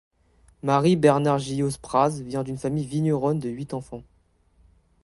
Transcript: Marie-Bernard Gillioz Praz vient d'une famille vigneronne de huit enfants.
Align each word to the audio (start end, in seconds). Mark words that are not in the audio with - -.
Marie-Bernard 0.63 1.37
Gillioz 1.37 1.77
Praz 1.77 2.21
vient 2.23 2.41
d'une 2.41 2.57
famille 2.57 2.87
vigneronne 2.87 3.37
de 3.37 3.49
huit 3.49 3.75
enfants. 3.75 4.01